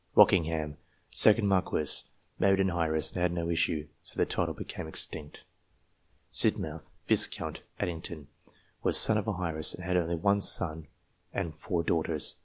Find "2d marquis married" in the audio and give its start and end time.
1.13-2.59